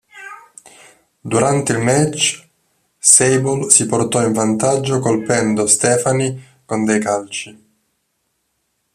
[1.23, 2.49] Durante il match,
[2.97, 7.65] Sable si portò in vantaggio colpendo Stephanie con dei calci.